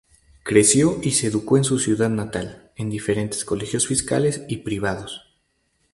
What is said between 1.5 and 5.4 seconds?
en su ciudad natal, en diferentes colegios fiscales y privados.